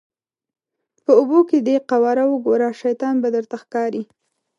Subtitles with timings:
[1.03, 4.03] په اوبو کې دې قواره وګوره شیطان به درته ښکاري.